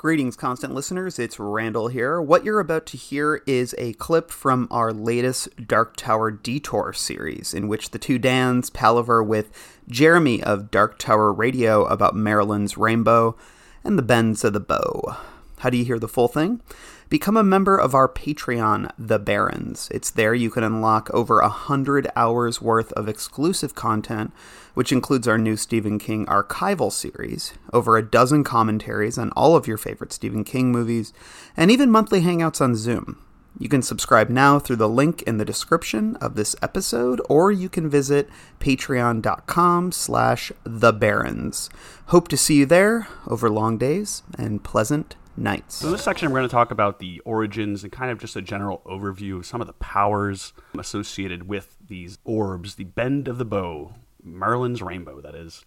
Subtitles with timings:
[0.00, 1.18] Greetings, constant listeners.
[1.18, 2.22] It's Randall here.
[2.22, 7.52] What you're about to hear is a clip from our latest Dark Tower Detour series,
[7.52, 9.50] in which the two Dans palaver with
[9.90, 13.36] Jeremy of Dark Tower Radio about Maerlyn's rainbow
[13.84, 15.18] and the bends of the bow.
[15.58, 16.62] How do you hear the full thing?
[17.10, 19.88] Become a member of our Patreon, The Barrens.
[19.90, 24.32] It's there you can unlock over a hundred hours worth of exclusive content,
[24.74, 29.66] which includes our new Stephen King archival series, over a dozen commentaries on all of
[29.66, 31.12] your favorite Stephen King movies,
[31.56, 33.20] and even monthly hangouts on Zoom.
[33.58, 37.68] You can subscribe now through the link in the description of this episode, or you
[37.68, 38.28] can visit
[38.60, 41.70] patreon.com slash the barrens.
[42.06, 45.76] Hope to see you there over long days and pleasant nights.
[45.76, 48.36] So, in this section, we're going to talk about the origins and kind of just
[48.36, 53.38] a general overview of some of the powers associated with these orbs, the bend of
[53.38, 55.64] the bow, Merlin's rainbow, that is.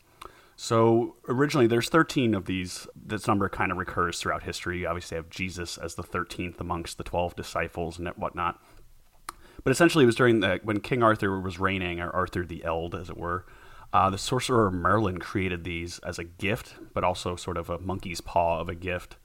[0.55, 2.87] So, originally, there's 13 of these.
[2.95, 4.79] This number kind of recurs throughout history.
[4.79, 8.61] You obviously have Jesus as the 13th amongst the 12 disciples and whatnot.
[9.63, 12.93] But essentially, it was during the when King Arthur was reigning, or Arthur the Eld,
[12.93, 13.45] as it were.
[13.91, 18.21] Uh, the sorcerer Merlin created these as a gift, but also sort of a monkey's
[18.21, 19.17] paw of a gift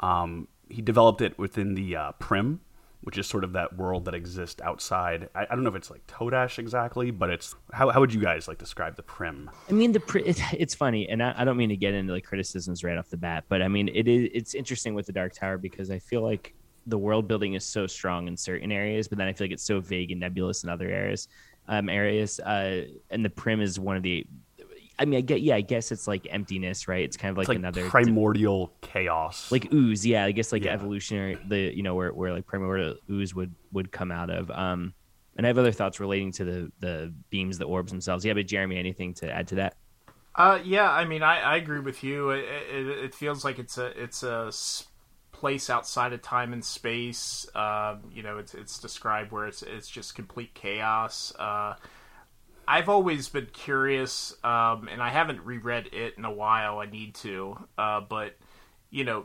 [0.00, 2.60] um, he developed it within the uh, Prim,
[3.02, 5.28] which is sort of that world that exists outside.
[5.34, 8.20] I, I, don't know if it's like Todash exactly, but it's how, how would you
[8.20, 9.50] guys like describe the Prim?
[9.68, 12.24] I mean, the it, it's funny, and I, I, don't mean to get into like
[12.24, 15.34] criticisms right off the bat, but I mean it is it's interesting with the Dark
[15.34, 16.54] Tower because I feel like
[16.86, 19.64] the world building is so strong in certain areas, but then I feel like it's
[19.64, 21.28] so vague and nebulous in other areas.
[21.70, 24.26] Um, areas, uh, and the Prim is one of the
[24.98, 27.04] I mean, I get, yeah, I guess it's like emptiness, right?
[27.04, 30.04] It's kind of like, like another primordial chaos, like ooze.
[30.04, 30.72] Yeah, I guess like yeah.
[30.72, 34.50] evolutionary, the you know where where like primordial ooze would would come out of.
[34.50, 34.94] Um,
[35.36, 38.24] and I have other thoughts relating to the the beams, the orbs themselves.
[38.24, 39.76] Yeah, but Jeremy, anything to add to that?
[40.34, 42.30] Uh, yeah, I mean, I, I agree with you.
[42.30, 44.52] It, it, it feels like it's a it's a
[45.32, 47.46] place outside of time and space.
[47.54, 51.32] Uh, you know, it's it's described where it's it's just complete chaos.
[51.38, 51.74] Uh,
[52.68, 56.80] I've always been curious, um, and I haven't reread it in a while.
[56.80, 58.36] I need to, uh, but
[58.90, 59.24] you know,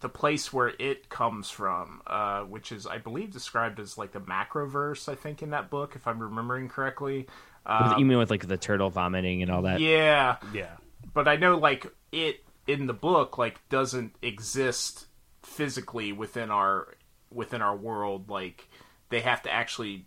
[0.00, 4.20] the place where it comes from, uh, which is, I believe, described as like the
[4.20, 5.08] macroverse.
[5.08, 7.28] I think in that book, if I'm remembering correctly.
[7.64, 9.80] Um, you mean with like the turtle vomiting and all that?
[9.80, 10.76] Yeah, yeah.
[11.14, 15.06] But I know, like it in the book, like doesn't exist
[15.42, 16.88] physically within our
[17.30, 18.28] within our world.
[18.28, 18.68] Like
[19.08, 20.04] they have to actually,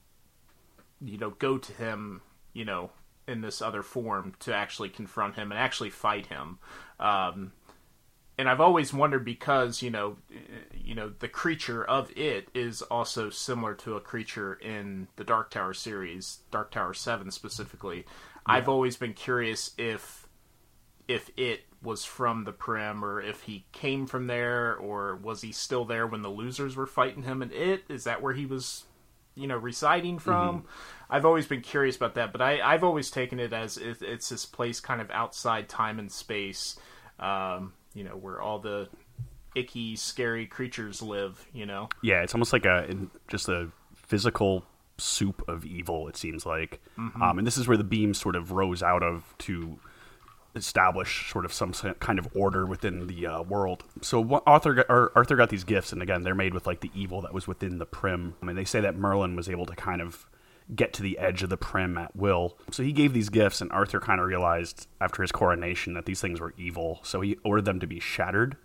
[1.02, 2.22] you know, go to him
[2.56, 2.90] you know,
[3.28, 6.58] in this other form to actually confront him and actually fight him.
[7.00, 7.52] Um,
[8.38, 10.18] and I've always wondered because you know,
[10.74, 15.52] you know, the creature of it is also similar to a creature in the Dark
[15.52, 17.98] Tower series, Dark Tower Seven specifically.
[17.98, 18.04] Yeah.
[18.48, 20.28] I've always been curious if
[21.08, 25.52] if it was from the Prim or if he came from there or was he
[25.52, 28.86] still there when the losers were fighting him and it is that where he was
[29.36, 30.68] you know residing from mm-hmm.
[31.10, 34.30] I've always been curious about that, but I, I've always taken it as it, it's
[34.30, 36.78] this place kind of outside time and space,
[37.20, 38.90] um, you know, where all the
[39.56, 41.46] icky, scary creatures live.
[41.54, 41.90] You know.
[42.02, 42.96] Yeah, it's almost like a
[43.28, 44.66] just a physical
[44.98, 46.08] soup of evil.
[46.08, 47.22] It seems like, mm-hmm.
[47.22, 49.80] um, and this is where the beam sort of rose out of to
[50.56, 53.84] establish sort of some kind of order within the uh, world.
[54.02, 57.22] So Arthur got, Arthur got these gifts, and again, they're made with like the evil
[57.22, 58.36] that was within the Prim.
[58.42, 60.26] I mean, they say that Merlin was able to kind of
[60.74, 62.58] get to the edge of the prim at will.
[62.72, 66.22] So he gave these gifts, and Arthur kind of realized after his coronation that these
[66.22, 67.02] things were evil.
[67.04, 68.58] So he ordered them to be shattered.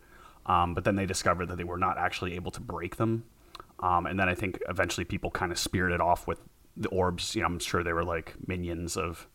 [0.46, 3.24] Um, but then they discovered that they were not actually able to break them.
[3.80, 6.40] Um, and then I think eventually people kind of spirited off with
[6.76, 7.34] the orbs.
[7.34, 9.28] You know, I'm sure they were like minions of,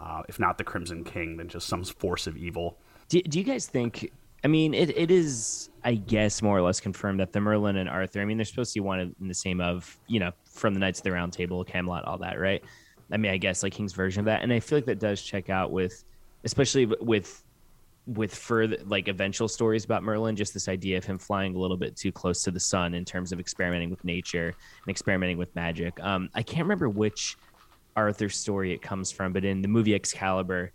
[0.00, 2.78] uh, if not the Crimson King, then just some force of evil.
[3.08, 4.10] Do, do you guys think
[4.42, 7.88] I mean, it, it is, I guess, more or less confirmed that the Merlin and
[7.88, 10.72] Arthur, I mean, they're supposed to be one in the same of, you know, from
[10.72, 12.62] the Knights of the Round Table, Camelot, all that, right?
[13.12, 14.42] I mean, I guess like King's version of that.
[14.42, 16.04] And I feel like that does check out with,
[16.44, 17.44] especially with,
[18.06, 21.76] with further like eventual stories about Merlin, just this idea of him flying a little
[21.76, 25.54] bit too close to the sun in terms of experimenting with nature and experimenting with
[25.54, 26.00] magic.
[26.00, 27.36] Um, I can't remember which
[28.00, 30.72] Arthur story it comes from, but in the movie Excalibur,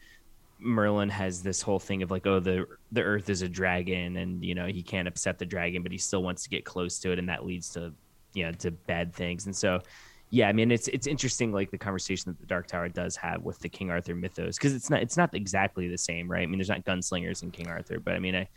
[0.60, 4.44] Merlin has this whole thing of like, oh, the the Earth is a dragon, and
[4.44, 7.12] you know he can't upset the dragon, but he still wants to get close to
[7.12, 7.94] it, and that leads to
[8.33, 9.45] you know to bad things.
[9.45, 9.81] And so,
[10.30, 13.44] yeah, I mean, it's it's interesting like the conversation that the Dark Tower does have
[13.44, 16.44] with the King Arthur mythos because it's not it's not exactly the same, right?
[16.44, 18.48] I mean, there's not gunslingers in King Arthur, but I mean, I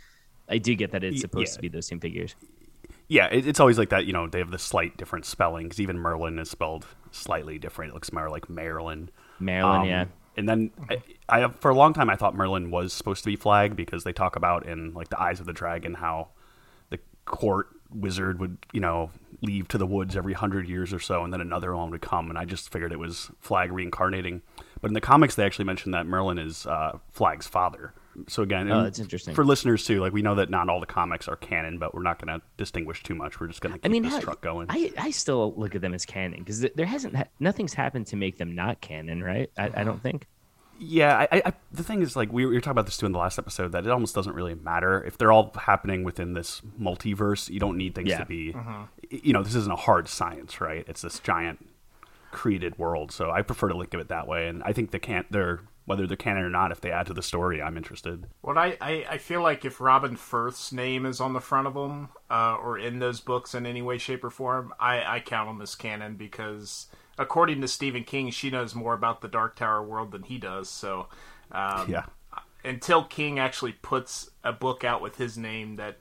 [0.49, 1.57] I do get that it's supposed yeah.
[1.57, 2.35] to be those same figures.
[3.09, 4.07] Yeah, it, it's always like that.
[4.07, 7.93] You know, they have the slight different spelling because even Merlin is spelled slightly different.
[7.93, 9.09] It looks more like Maerlyn.
[9.41, 10.05] Maerlyn, um, yeah
[10.39, 13.35] and then I, I, for a long time I thought Merlin was supposed to be
[13.35, 16.29] Flagg because they talk about in like the Eyes of the Dragon how
[16.91, 19.11] the court wizard would you know
[19.43, 22.31] leave to the woods every hundred years or so, and then another one would come,
[22.31, 24.43] and I just figured it was Flagg reincarnating.
[24.81, 27.93] But in the comics, they actually mentioned that Merlin is uh, Flagg's father.
[28.27, 29.35] So again, Oh, and that's interesting.
[29.35, 30.01] for listeners too.
[30.01, 32.45] Like we know that not all the comics are canon, but we're not going to
[32.57, 33.39] distinguish too much.
[33.41, 34.67] We're just going to keep I mean, this how- truck going.
[34.71, 38.17] I, I still look at them as canon because there hasn't ha- nothing's happened to
[38.17, 39.51] make them not canon, right?
[39.57, 40.27] I, I don't think.
[40.81, 43.11] Yeah, I, I, I, the thing is, like we were, talking about this too in
[43.13, 46.63] the last episode, that it almost doesn't really matter if they're all happening within this
[46.81, 47.51] multiverse.
[47.51, 48.19] You don't need things Yeah.
[48.19, 48.71] to be, mm-hmm.
[48.71, 50.85] y- you know, this isn't a hard science, right?
[50.87, 51.67] It's this giant
[52.31, 53.11] created world.
[53.11, 55.27] So I prefer to look at it that way, and I think they can't.
[55.33, 56.71] They're whether they're canon or not.
[56.71, 58.27] If they add to the story, I'm interested.
[58.43, 61.75] Well, I, I, I feel like if Robin Furth's name is on the front of
[61.75, 65.49] them, uh, or in those books in any way, shape, or form, I, I count
[65.49, 66.87] them as canon because,
[67.19, 70.69] according to Stephen King, she knows more about the Dark Tower world than he does.
[70.69, 71.09] So,
[71.51, 72.05] um, Yeah.
[72.65, 75.97] until King actually puts a book out with his name that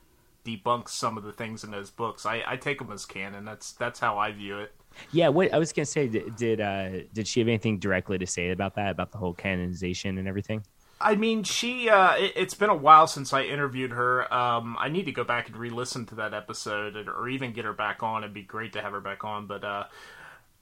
[0.46, 3.46] debunks some of the things in those books, I, I take them as canon.
[3.46, 4.74] That's that's how I view it.
[5.12, 8.28] Yeah, what I was gonna say, did did, uh, did she have anything directly to
[8.28, 10.64] say about that, about the whole canonization and everything?
[11.00, 11.90] I mean, she.
[11.90, 14.34] Uh, it, it's been a while since I interviewed her.
[14.34, 17.66] Um, I need to go back and re-listen to that episode, and- or even get
[17.66, 18.24] her back on.
[18.24, 19.46] It'd be great to have her back on.
[19.46, 19.84] But uh,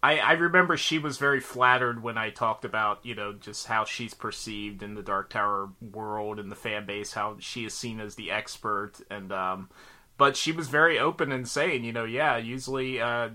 [0.03, 3.85] I, I remember she was very flattered when I talked about, you know, just how
[3.85, 8.01] she's perceived in the Dark Tower world and the fan base, how she is seen
[8.01, 9.69] as the expert, and um,
[10.17, 13.29] but she was very open and saying, you know, yeah, usually uh,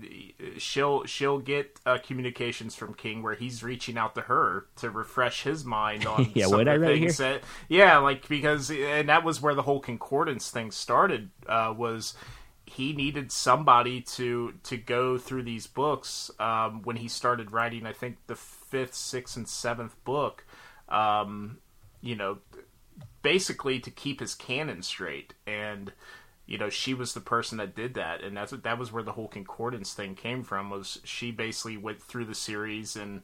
[0.57, 5.43] she'll she'll get uh, communications from King where he's reaching out to her to refresh
[5.43, 7.11] his mind on Yeah, what I read here?
[7.19, 12.15] that yeah, like because and that was where the whole concordance thing started uh, was
[12.65, 17.85] he needed somebody to to go through these books um, when he started writing.
[17.85, 20.45] I think the fifth, sixth, and seventh book.
[20.89, 21.59] Um,
[22.01, 22.39] you know,
[23.21, 25.93] basically to keep his canon straight and
[26.45, 28.21] you know she was the person that did that.
[28.21, 32.01] And that's that was where the whole concordance thing came from was she basically went
[32.01, 33.21] through the series and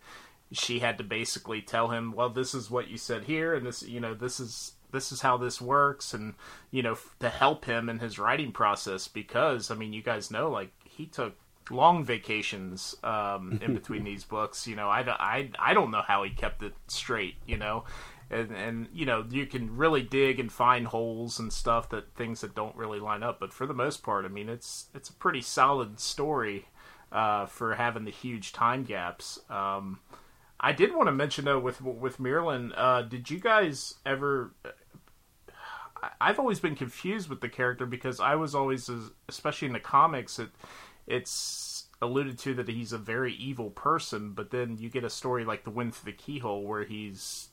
[0.51, 3.83] she had to basically tell him well this is what you said here and this
[3.83, 6.33] you know this is this is how this works and
[6.71, 10.31] you know f- to help him in his writing process because i mean you guys
[10.31, 11.35] know like he took
[11.69, 16.23] long vacations um, in between these books you know I, I, I don't know how
[16.23, 17.83] he kept it straight you know
[18.29, 22.41] and and you know you can really dig and find holes and stuff that things
[22.41, 25.13] that don't really line up but for the most part i mean it's it's a
[25.13, 26.65] pretty solid story
[27.09, 29.39] uh, for having the huge time gaps.
[29.49, 29.99] Um,
[30.59, 34.51] i did want to mention though with with Maerlyn, uh, did you guys ever
[36.03, 38.89] I- I've always been confused with the character because I was always,
[39.27, 40.49] especially in the comics, it
[41.05, 45.45] it's alluded to that he's a very evil person, but then you get a story
[45.45, 47.49] like The Wind Through the Keyhole where he's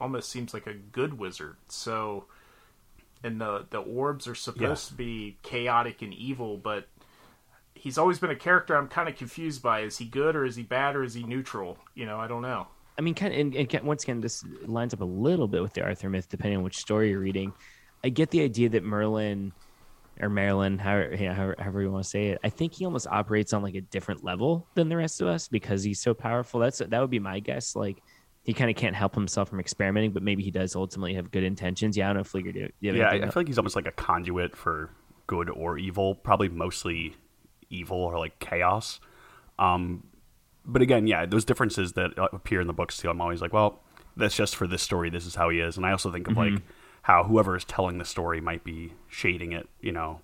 [0.00, 1.56] almost seems like a good wizard.
[1.68, 2.26] So,
[3.22, 4.90] and the the orbs are supposed Yeah.
[4.90, 6.88] to be chaotic and evil, but
[7.74, 9.80] he's always been a character I'm kind of confused by.
[9.80, 11.78] Is he good or is he bad or is he neutral?
[11.94, 12.66] You know, I don't know.
[12.96, 15.72] I mean, kind of, and, and once again, this lines up a little bit with
[15.72, 17.52] the Arthur myth, depending on which story you're reading.
[18.02, 19.52] I get the idea that Merlin
[20.20, 22.84] or Maerlyn, however, you know, however, however you want to say it, I think he
[22.84, 26.12] almost operates on like a different level than the rest of us because he's so
[26.12, 26.58] powerful.
[26.58, 27.76] That's that would be my guess.
[27.76, 28.02] Like
[28.48, 31.44] he kind of can't help himself from experimenting, but maybe he does ultimately have good
[31.44, 31.98] intentions.
[31.98, 33.86] Yeah, I don't know, Fleeger, do you Yeah, I, I feel like he's almost like
[33.86, 34.88] a conduit for
[35.26, 36.14] good or evil.
[36.14, 37.14] Probably mostly
[37.68, 39.00] evil or like chaos.
[39.58, 40.04] Um,
[40.64, 43.10] but again, yeah, those differences that uh, appear in the books too.
[43.10, 43.80] I'm always like, well,
[44.16, 45.10] that's just for this story.
[45.10, 45.76] This is how he is.
[45.76, 46.62] And I also think of like
[47.02, 49.68] how whoever is telling the story might be shading it.
[49.82, 50.22] You know,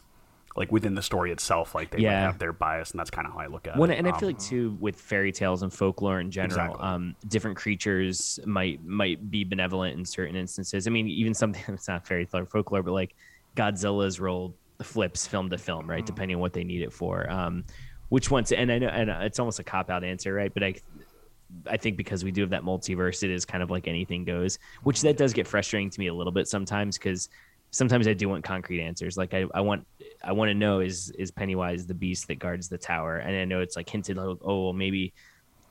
[0.57, 2.21] like within the story itself, like they might Yeah.
[2.23, 3.99] have their bias, and that's kind of how I look at Well, it.
[3.99, 6.87] and I Um, feel like too with fairy tales and folklore in general, Exactly.
[6.89, 10.87] um, different creatures might might be benevolent in certain instances.
[10.87, 13.15] I mean, even something that's not fairy tale or folklore, but like
[13.57, 16.05] Godzilla's role flips film to film, right?
[16.07, 17.29] Depending on what they need it for.
[17.31, 17.65] Um,
[18.11, 18.53] which ones?
[18.53, 20.53] And I know, and it's almost a cop out answer, right?
[20.53, 20.75] But I.
[21.67, 24.59] I think because we do have that multiverse, it is kind of like anything goes,
[24.83, 27.29] which that does get frustrating to me a little bit sometimes because
[27.71, 29.17] sometimes I do want concrete answers.
[29.17, 29.87] Like I, I want
[30.27, 33.19] I want to know is is Pennywise the beast that guards the tower?
[33.19, 35.13] And I know it's like hinted, oh, oh well, maybe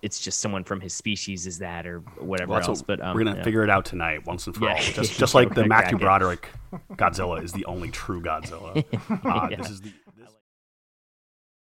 [0.02, 2.80] it's just someone from his species is that or whatever well, else.
[2.80, 3.44] what- but um, we're gonna yeah.
[3.44, 4.74] figure it out tonight, once and for Yeah.
[4.74, 4.78] all.
[4.82, 5.98] Just, just like the Matthew.
[5.98, 6.50] Broderick
[6.94, 8.84] Godzilla is the only true Godzilla.
[9.26, 9.58] Uh, Yeah.
[9.58, 9.94] This is the